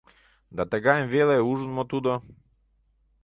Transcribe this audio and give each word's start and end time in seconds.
Да 0.55 0.63
тыгайым 0.71 1.07
веле 1.15 1.37
ужын 1.49 1.71
мо 1.75 1.83
тудо? 1.91 2.13